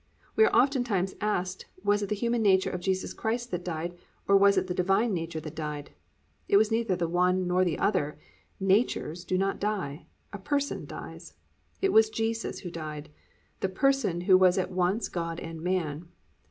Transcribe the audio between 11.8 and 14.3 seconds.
It was Jesus who died, the Person